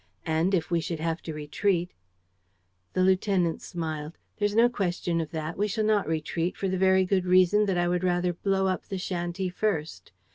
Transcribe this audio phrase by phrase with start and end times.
[0.25, 1.91] And, if we should have to retreat...."
[2.93, 5.59] The lieutenant smiled: "There's no question of that.
[5.59, 8.87] We shall not retreat, for the very good reason that I would rather blow up
[8.87, 10.11] the shanty first.